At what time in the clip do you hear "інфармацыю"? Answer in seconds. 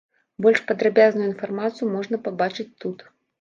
1.31-1.91